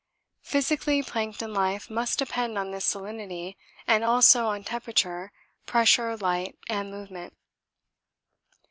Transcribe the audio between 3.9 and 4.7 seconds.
also on